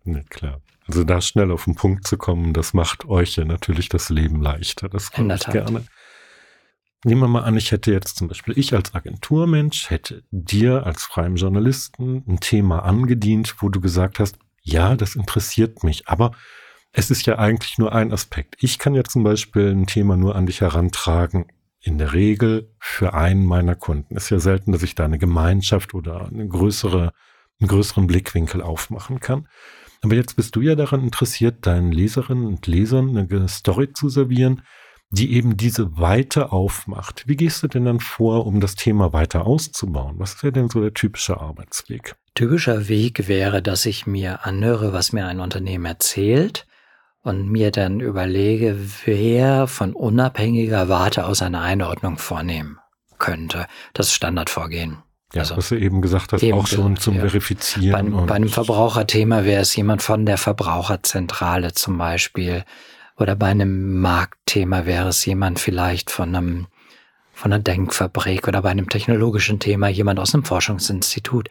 Ja, 0.04 0.22
klar. 0.30 0.62
Also 0.88 1.04
da 1.04 1.22
schnell 1.22 1.52
auf 1.52 1.66
den 1.66 1.76
Punkt 1.76 2.08
zu 2.08 2.18
kommen, 2.18 2.54
das 2.54 2.74
macht 2.74 3.06
euch 3.06 3.36
ja 3.36 3.46
natürlich 3.46 3.90
das 3.90 4.10
Leben 4.10 4.42
leichter. 4.42 4.90
Das 4.90 5.12
kann 5.12 5.30
ich 5.30 5.46
gerne. 5.46 5.84
Nehmen 7.04 7.22
wir 7.22 7.28
mal 7.28 7.44
an, 7.44 7.56
ich 7.58 7.72
hätte 7.72 7.92
jetzt 7.92 8.18
zum 8.18 8.28
Beispiel, 8.28 8.58
ich 8.58 8.74
als 8.74 8.96
Agenturmensch 8.96 9.90
hätte 9.90 10.24
dir 10.32 10.86
als 10.86 11.04
freiem 11.04 11.36
Journalisten 11.36 12.24
ein 12.28 12.40
Thema 12.40 12.80
angedient, 12.80 13.56
wo 13.60 13.70
du 13.70 13.80
gesagt 13.80 14.20
hast, 14.20 14.40
ja, 14.64 14.96
das 14.96 15.16
interessiert 15.16 15.84
mich, 15.84 16.08
aber 16.08 16.32
es 16.92 17.12
ist 17.12 17.26
ja 17.26 17.38
eigentlich 17.38 17.78
nur 17.78 17.94
ein 17.94 18.12
Aspekt. 18.12 18.56
Ich 18.60 18.80
kann 18.80 18.96
ja 18.96 19.04
zum 19.04 19.24
Beispiel 19.24 19.72
ein 19.72 19.86
Thema 19.86 20.18
nur 20.18 20.36
an 20.36 20.48
dich 20.48 20.62
herantragen, 20.62 21.46
in 21.80 21.98
der 21.98 22.14
Regel 22.14 22.74
für 22.80 23.14
einen 23.14 23.46
meiner 23.46 23.76
Kunden. 23.76 24.16
Ist 24.16 24.30
ja 24.30 24.40
selten, 24.40 24.72
dass 24.72 24.84
ich 24.84 24.96
da 24.96 25.06
eine 25.06 25.20
Gemeinschaft 25.20 25.94
oder 25.94 26.28
eine 26.28 26.48
größere, 26.48 27.14
einen 27.60 27.68
größeren 27.68 28.08
Blickwinkel 28.08 28.62
aufmachen 28.62 29.20
kann. 29.20 29.48
Aber 30.04 30.16
jetzt 30.16 30.36
bist 30.36 30.56
du 30.56 30.62
ja 30.62 30.76
daran 30.76 31.04
interessiert, 31.04 31.66
deinen 31.66 31.92
Leserinnen 31.92 32.46
und 32.46 32.68
Lesern 32.68 33.18
eine 33.18 33.48
Story 33.48 33.94
zu 33.94 34.10
servieren, 34.10 34.62
die 35.10 35.34
eben 35.34 35.56
diese 35.56 35.98
Weite 35.98 36.52
aufmacht. 36.52 37.24
Wie 37.28 37.38
gehst 37.38 37.64
du 37.64 37.68
denn 37.68 37.86
dann 37.86 38.00
vor, 38.00 38.46
um 38.46 38.60
das 38.60 38.76
Thema 38.76 39.14
weiter 39.14 39.46
auszubauen? 39.46 40.16
Was 40.20 40.34
ist 40.34 40.56
denn 40.56 40.70
so 40.70 40.82
der 40.82 40.94
typische 40.94 41.40
Arbeitsweg? 41.40 42.16
Typischer 42.36 42.88
Weg 42.88 43.28
wäre, 43.28 43.62
dass 43.62 43.86
ich 43.86 44.06
mir 44.06 44.46
anhöre, 44.46 44.94
was 44.94 45.14
mir 45.14 45.26
ein 45.26 45.40
Unternehmen 45.40 45.86
erzählt 45.86 46.68
und 47.24 47.50
mir 47.50 47.72
dann 47.72 48.00
überlege, 48.00 48.78
wer 49.06 49.68
von 49.68 49.94
unabhängiger 49.94 50.90
Warte 50.90 51.26
aus 51.26 51.42
eine 51.42 51.62
Einordnung 51.62 52.18
vornehmen 52.18 52.78
könnte. 53.18 53.66
Das 53.94 54.14
Standardvorgehen. 54.14 54.98
Ja, 55.34 55.42
also, 55.42 55.58
was 55.58 55.70
du 55.70 55.76
eben 55.76 56.02
gesagt 56.02 56.34
hast, 56.34 56.44
auch 56.44 56.68
schon 56.68 56.98
zum 56.98 57.16
ja. 57.16 57.22
Verifizieren. 57.22 57.92
Bei 57.92 58.00
einem, 58.00 58.26
bei 58.26 58.36
einem 58.36 58.50
Verbraucherthema 58.50 59.44
wäre 59.44 59.62
es 59.62 59.76
jemand 59.76 60.02
von 60.02 60.26
der 60.26 60.38
Verbraucherzentrale 60.38 61.74
zum 61.74 61.98
Beispiel. 61.98 62.64
Oder 63.18 63.36
bei 63.36 63.48
einem 63.48 64.00
Marktthema 64.00 64.86
wäre 64.86 65.10
es 65.10 65.26
jemand 65.26 65.60
vielleicht 65.60 66.12
von 66.12 66.36
einem 66.36 66.68
von 67.34 67.54
einer 67.54 67.62
Denkfabrik 67.62 68.48
oder 68.48 68.64
bei 68.64 68.72
einem 68.72 68.90
technologischen 68.90 69.60
Thema 69.60 69.90
jemand 69.90 70.20
aus 70.20 70.34
einem 70.34 70.44
Forschungsinstitut 70.44 71.50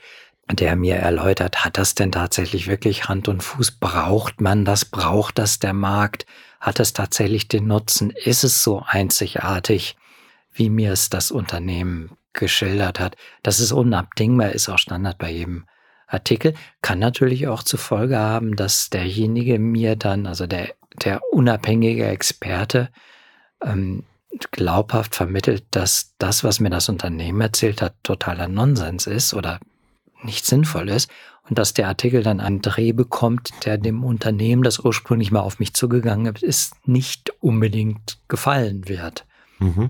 der 0.54 0.76
mir 0.76 0.96
erläutert, 0.96 1.64
hat 1.64 1.76
das 1.76 1.94
denn 1.94 2.12
tatsächlich 2.12 2.68
wirklich 2.68 3.08
Hand 3.08 3.28
und 3.28 3.42
Fuß? 3.42 3.72
Braucht 3.72 4.40
man 4.40 4.64
das? 4.64 4.84
Braucht 4.84 5.38
das 5.38 5.58
der 5.58 5.72
Markt? 5.72 6.26
Hat 6.60 6.78
es 6.78 6.92
tatsächlich 6.92 7.48
den 7.48 7.66
Nutzen? 7.66 8.10
Ist 8.10 8.44
es 8.44 8.62
so 8.62 8.82
einzigartig, 8.86 9.96
wie 10.52 10.70
mir 10.70 10.92
es 10.92 11.10
das 11.10 11.30
Unternehmen 11.30 12.10
geschildert 12.36 13.00
hat? 13.00 13.16
Dass 13.42 13.58
es 13.58 13.72
unabdingbar 13.72 14.52
ist, 14.52 14.68
auch 14.68 14.78
Standard 14.78 15.18
bei 15.18 15.30
jedem 15.30 15.66
Artikel. 16.06 16.54
Kann 16.82 16.98
natürlich 16.98 17.48
auch 17.48 17.62
zur 17.62 17.78
Folge 17.78 18.18
haben, 18.18 18.56
dass 18.56 18.90
derjenige 18.90 19.58
mir 19.58 19.96
dann, 19.96 20.26
also 20.26 20.46
der, 20.46 20.74
der 21.04 21.20
unabhängige 21.32 22.06
Experte, 22.06 22.90
ähm, 23.62 24.04
glaubhaft 24.50 25.14
vermittelt, 25.14 25.64
dass 25.70 26.14
das, 26.18 26.44
was 26.44 26.60
mir 26.60 26.70
das 26.70 26.88
Unternehmen 26.88 27.40
erzählt 27.40 27.80
hat, 27.82 27.94
totaler 28.02 28.48
Nonsens 28.48 29.06
ist 29.06 29.34
oder 29.34 29.60
nicht 30.22 30.44
sinnvoll 30.44 30.88
ist 30.88 31.10
und 31.48 31.58
dass 31.58 31.74
der 31.74 31.88
Artikel 31.88 32.22
dann 32.22 32.40
einen 32.40 32.60
Dreh 32.60 32.92
bekommt, 32.92 33.50
der 33.64 33.78
dem 33.78 34.04
Unternehmen, 34.04 34.62
das 34.62 34.78
ursprünglich 34.78 35.30
mal 35.30 35.40
auf 35.40 35.58
mich 35.58 35.74
zugegangen 35.74 36.34
ist, 36.36 36.74
nicht 36.86 37.32
unbedingt 37.40 38.18
gefallen 38.28 38.88
wird. 38.88 39.24
Mhm. 39.58 39.88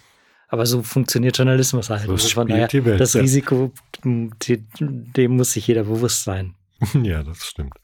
Aber 0.49 0.67
so 0.67 0.83
funktioniert 0.83 1.37
Journalismus 1.37 1.91
halt. 1.91 2.07
So 2.07 2.13
also 2.13 2.29
von 2.29 2.49
daher, 2.49 2.73
Welt, 2.73 3.01
das 3.01 3.15
ja. 3.15 3.21
Risiko, 3.21 3.73
dem 4.05 5.37
muss 5.37 5.53
sich 5.53 5.67
jeder 5.67 5.85
bewusst 5.85 6.25
sein. 6.25 6.55
Ja, 7.03 7.23
das 7.23 7.47
stimmt. 7.47 7.75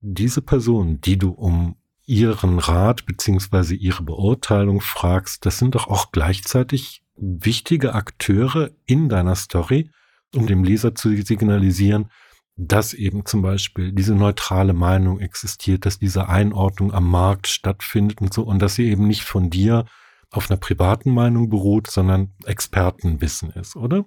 Diese 0.00 0.42
Person, 0.42 1.00
die 1.00 1.16
du 1.16 1.30
um 1.30 1.76
ihren 2.06 2.58
Rat 2.58 3.06
beziehungsweise 3.06 3.74
ihre 3.74 4.02
Beurteilung 4.02 4.80
fragst, 4.80 5.46
das 5.46 5.58
sind 5.58 5.74
doch 5.74 5.88
auch 5.88 6.12
gleichzeitig 6.12 7.02
wichtige 7.16 7.94
Akteure 7.94 8.70
in 8.84 9.08
deiner 9.08 9.34
Story, 9.34 9.90
um 10.34 10.46
dem 10.46 10.64
Leser 10.64 10.94
zu 10.94 11.16
signalisieren, 11.16 12.10
dass 12.56 12.92
eben 12.92 13.24
zum 13.24 13.42
Beispiel 13.42 13.92
diese 13.92 14.14
neutrale 14.14 14.74
Meinung 14.74 15.20
existiert, 15.20 15.86
dass 15.86 15.98
diese 15.98 16.28
Einordnung 16.28 16.92
am 16.92 17.10
Markt 17.10 17.46
stattfindet 17.46 18.20
und 18.20 18.32
so 18.32 18.42
und 18.42 18.60
dass 18.60 18.74
sie 18.74 18.90
eben 18.90 19.06
nicht 19.06 19.22
von 19.22 19.50
dir 19.50 19.86
auf 20.34 20.50
einer 20.50 20.58
privaten 20.58 21.10
Meinung 21.10 21.48
beruht, 21.48 21.90
sondern 21.90 22.32
Expertenwissen 22.44 23.50
ist, 23.50 23.76
oder? 23.76 24.04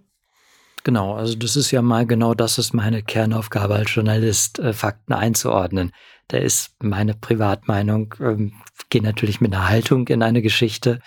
Genau, 0.83 1.15
also 1.15 1.35
das 1.35 1.55
ist 1.55 1.71
ja 1.71 1.81
mal 1.81 2.05
genau 2.05 2.33
das 2.33 2.57
ist 2.57 2.73
meine 2.73 3.03
Kernaufgabe 3.03 3.75
als 3.75 3.93
Journalist, 3.93 4.59
äh, 4.59 4.73
Fakten 4.73 5.13
einzuordnen. 5.13 5.91
Da 6.27 6.37
ist 6.37 6.75
meine 6.81 7.13
Privatmeinung, 7.13 8.15
ähm, 8.19 8.53
geht 8.89 9.03
natürlich 9.03 9.41
mit 9.41 9.53
einer 9.53 9.67
Haltung 9.67 10.07
in 10.07 10.23
eine 10.23 10.41
Geschichte, 10.41 10.99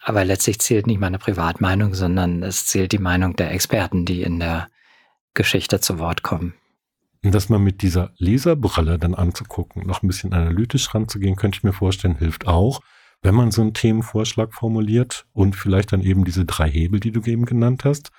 aber 0.00 0.24
letztlich 0.24 0.60
zählt 0.60 0.86
nicht 0.86 1.00
meine 1.00 1.18
Privatmeinung, 1.18 1.94
sondern 1.94 2.42
es 2.42 2.66
zählt 2.66 2.92
die 2.92 2.98
Meinung 2.98 3.34
der 3.34 3.50
Experten, 3.52 4.04
die 4.04 4.22
in 4.22 4.38
der 4.38 4.68
Geschichte 5.34 5.80
zu 5.80 5.98
Wort 5.98 6.22
kommen. 6.22 6.54
Und 7.24 7.34
das 7.34 7.48
mal 7.48 7.58
mit 7.58 7.82
dieser 7.82 8.12
Leserbrille 8.18 8.98
dann 8.98 9.14
anzugucken, 9.14 9.86
noch 9.86 10.02
ein 10.02 10.06
bisschen 10.06 10.32
analytisch 10.32 10.94
ranzugehen, 10.94 11.34
könnte 11.34 11.58
ich 11.58 11.64
mir 11.64 11.72
vorstellen, 11.72 12.16
hilft 12.16 12.46
auch, 12.46 12.80
wenn 13.22 13.34
man 13.34 13.50
so 13.50 13.62
einen 13.62 13.74
Themenvorschlag 13.74 14.54
formuliert 14.54 15.26
und 15.32 15.56
vielleicht 15.56 15.92
dann 15.92 16.02
eben 16.02 16.24
diese 16.24 16.44
drei 16.44 16.70
Hebel, 16.70 17.00
die 17.00 17.12
du 17.12 17.20
eben 17.22 17.44
genannt 17.44 17.84
hast, 17.84 18.10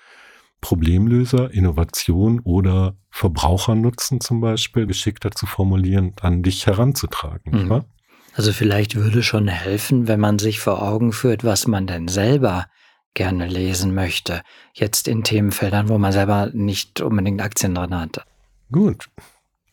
Problemlöser, 0.61 1.51
Innovation 1.51 2.41
oder 2.41 2.95
Verbrauchernutzen 3.09 4.19
zum 4.19 4.41
Beispiel 4.41 4.85
geschickter 4.85 5.31
zu 5.31 5.45
formulieren, 5.45 6.13
an 6.21 6.43
dich 6.43 6.67
heranzutragen. 6.67 7.65
Mhm. 7.65 7.85
Also 8.33 8.53
vielleicht 8.53 8.95
würde 8.95 9.23
schon 9.23 9.47
helfen, 9.47 10.07
wenn 10.07 10.19
man 10.19 10.39
sich 10.39 10.59
vor 10.59 10.81
Augen 10.81 11.13
führt, 11.13 11.43
was 11.43 11.67
man 11.67 11.87
denn 11.87 12.07
selber 12.07 12.67
gerne 13.13 13.47
lesen 13.47 13.93
möchte. 13.95 14.41
Jetzt 14.73 15.07
in 15.07 15.23
Themenfeldern, 15.23 15.89
wo 15.89 15.97
man 15.97 16.11
selber 16.11 16.49
nicht 16.53 17.01
unbedingt 17.01 17.41
Aktien 17.41 17.75
drin 17.75 17.95
hat. 17.95 18.23
Gut. 18.71 19.09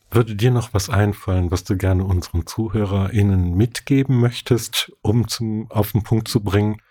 Würde 0.09 0.35
dir 0.35 0.51
noch 0.51 0.73
was 0.73 0.89
einfallen, 0.89 1.51
was 1.51 1.63
du 1.63 1.75
gerne 1.75 2.05
unseren 2.05 2.47
ZuhörerInnen 2.47 3.55
mitgeben 3.55 4.19
möchtest, 4.19 4.91
um 5.01 5.27
zum, 5.27 5.69
auf 5.69 5.91
den 5.91 6.03
Punkt 6.03 6.27
zu 6.27 6.41
bringen? 6.41 6.81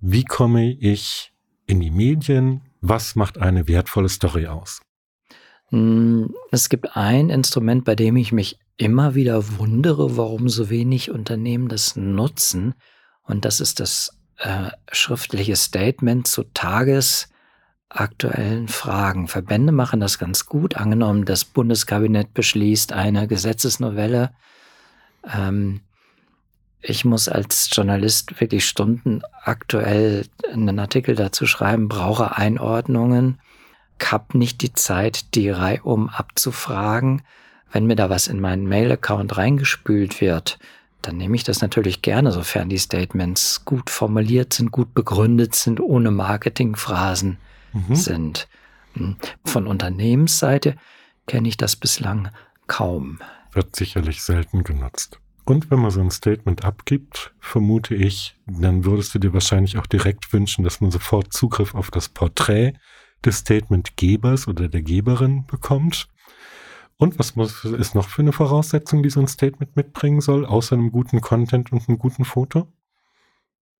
Wie 0.00 0.24
komme 0.24 0.72
ich 0.72 1.32
in 1.66 1.80
die 1.80 1.90
Medien? 1.90 2.62
Was 2.80 3.14
macht 3.14 3.38
eine 3.38 3.68
wertvolle 3.68 4.08
Story 4.08 4.46
aus? 4.46 4.80
Hm, 5.68 6.34
es 6.50 6.70
gibt 6.70 6.96
ein 6.96 7.28
Instrument, 7.28 7.84
bei 7.84 7.94
dem 7.94 8.16
ich 8.16 8.32
mich 8.32 8.58
immer 8.78 9.14
wieder 9.14 9.58
wundere, 9.58 10.16
warum 10.16 10.48
so 10.48 10.70
wenig 10.70 11.10
Unternehmen 11.10 11.68
das 11.68 11.94
nutzen. 11.94 12.74
Und 13.22 13.44
das 13.44 13.60
ist 13.60 13.80
das 13.80 14.18
äh, 14.38 14.70
schriftliche 14.90 15.56
Statement 15.56 16.26
zu 16.26 16.44
Tages- 16.54 17.28
aktuellen 17.90 18.68
Fragen. 18.68 19.28
Verbände 19.28 19.72
machen 19.72 20.00
das 20.00 20.18
ganz 20.18 20.46
gut. 20.46 20.76
Angenommen, 20.76 21.24
das 21.24 21.44
Bundeskabinett 21.44 22.32
beschließt 22.32 22.92
eine 22.92 23.26
Gesetzesnovelle. 23.26 24.30
Ähm, 25.30 25.80
ich 26.80 27.04
muss 27.04 27.28
als 27.28 27.68
Journalist 27.72 28.40
wirklich 28.40 28.64
Stunden 28.64 29.22
aktuell 29.42 30.24
einen 30.50 30.78
Artikel 30.78 31.14
dazu 31.14 31.46
schreiben, 31.46 31.88
brauche 31.88 32.36
Einordnungen, 32.36 33.38
hab 34.02 34.34
nicht 34.34 34.62
die 34.62 34.72
Zeit, 34.72 35.34
die 35.34 35.50
reihum 35.50 36.08
abzufragen. 36.08 37.22
Wenn 37.70 37.86
mir 37.86 37.96
da 37.96 38.08
was 38.08 38.28
in 38.28 38.40
meinen 38.40 38.66
Mail-Account 38.66 39.36
reingespült 39.36 40.20
wird, 40.22 40.58
dann 41.02 41.18
nehme 41.18 41.36
ich 41.36 41.44
das 41.44 41.60
natürlich 41.60 42.02
gerne, 42.02 42.32
sofern 42.32 42.68
die 42.68 42.78
Statements 42.78 43.64
gut 43.64 43.90
formuliert 43.90 44.54
sind, 44.54 44.70
gut 44.70 44.94
begründet 44.94 45.54
sind, 45.54 45.80
ohne 45.80 46.10
Marketingphrasen 46.10 47.38
mhm. 47.72 47.94
sind. 47.94 48.48
Hm. 48.94 49.16
Von 49.44 49.66
Unternehmensseite 49.66 50.76
kenne 51.26 51.48
ich 51.48 51.56
das 51.56 51.76
bislang 51.76 52.30
kaum. 52.66 53.20
Wird 53.52 53.76
sicherlich 53.76 54.22
selten 54.22 54.64
genutzt. 54.64 55.20
Und 55.44 55.70
wenn 55.70 55.80
man 55.80 55.90
so 55.90 56.00
ein 56.00 56.10
Statement 56.10 56.64
abgibt, 56.64 57.34
vermute 57.40 57.94
ich, 57.94 58.36
dann 58.46 58.84
würdest 58.84 59.14
du 59.14 59.18
dir 59.18 59.32
wahrscheinlich 59.32 59.78
auch 59.78 59.86
direkt 59.86 60.32
wünschen, 60.32 60.62
dass 60.62 60.80
man 60.80 60.90
sofort 60.90 61.32
Zugriff 61.32 61.74
auf 61.74 61.90
das 61.90 62.08
Porträt 62.08 62.74
des 63.24 63.40
Statementgebers 63.40 64.48
oder 64.48 64.68
der 64.68 64.82
Geberin 64.82 65.46
bekommt. 65.46 66.08
Und 66.96 67.18
was 67.18 67.34
muss, 67.34 67.64
ist 67.64 67.94
noch 67.94 68.08
für 68.08 68.22
eine 68.22 68.32
Voraussetzung, 68.32 69.02
die 69.02 69.10
so 69.10 69.20
ein 69.20 69.26
Statement 69.26 69.74
mitbringen 69.74 70.20
soll, 70.20 70.44
außer 70.44 70.76
einem 70.76 70.92
guten 70.92 71.20
Content 71.20 71.72
und 71.72 71.88
einem 71.88 71.98
guten 71.98 72.24
Foto? 72.24 72.68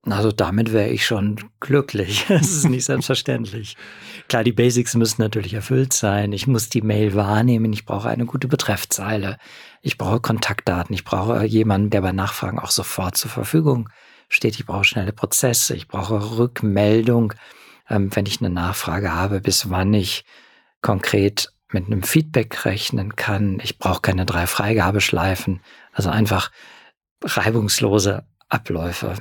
Also 0.06 0.32
damit 0.32 0.72
wäre 0.72 0.88
ich 0.88 1.04
schon 1.04 1.36
glücklich. 1.60 2.26
Das 2.28 2.50
ist 2.50 2.68
nicht 2.68 2.84
selbstverständlich. 2.86 3.76
Klar, 4.28 4.44
die 4.44 4.52
Basics 4.52 4.94
müssen 4.94 5.20
natürlich 5.20 5.54
erfüllt 5.54 5.92
sein. 5.92 6.32
Ich 6.32 6.46
muss 6.46 6.68
die 6.68 6.82
Mail 6.82 7.14
wahrnehmen. 7.14 7.72
Ich 7.72 7.84
brauche 7.84 8.08
eine 8.08 8.24
gute 8.24 8.48
Betreffzeile. 8.48 9.36
Ich 9.82 9.98
brauche 9.98 10.20
Kontaktdaten. 10.20 10.94
Ich 10.94 11.04
brauche 11.04 11.44
jemanden, 11.44 11.90
der 11.90 12.00
bei 12.00 12.12
Nachfragen 12.12 12.58
auch 12.58 12.70
sofort 12.70 13.16
zur 13.16 13.30
Verfügung 13.30 13.90
steht. 14.28 14.54
Ich 14.58 14.66
brauche 14.66 14.84
schnelle 14.84 15.12
Prozesse. 15.12 15.74
Ich 15.74 15.88
brauche 15.88 16.38
Rückmeldung, 16.38 17.34
ähm, 17.88 18.14
wenn 18.14 18.26
ich 18.26 18.40
eine 18.40 18.50
Nachfrage 18.50 19.12
habe, 19.12 19.40
bis 19.40 19.68
wann 19.68 19.92
ich 19.92 20.24
konkret 20.80 21.52
mit 21.72 21.86
einem 21.86 22.02
Feedback 22.02 22.64
rechnen 22.64 23.16
kann. 23.16 23.60
Ich 23.62 23.78
brauche 23.78 24.00
keine 24.00 24.24
drei 24.24 24.46
Freigabeschleifen. 24.46 25.60
Also 25.92 26.08
einfach 26.08 26.50
reibungslose 27.22 28.24
Abläufe. 28.48 29.14